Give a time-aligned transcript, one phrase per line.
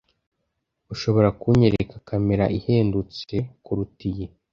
[0.93, 4.25] ushobora kunyereka kamera ihendutse kuruta iyi